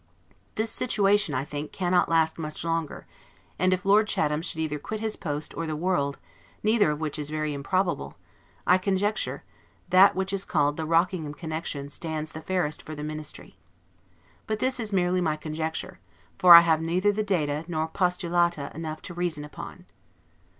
[0.55, 3.05] This situation, I think, cannot last much longer,
[3.59, 6.17] and if Lord Chatham should either quit his post, or the world,
[6.63, 8.17] neither of which is very improbable,
[8.65, 9.43] I conjecture,
[9.89, 13.59] that which is called the Rockingham Connection stands the fairest for the Ministry.
[14.47, 15.99] But this is merely my conjecture,
[16.39, 19.85] for I have neither 'data' nor 'postulata' enough to reason upon.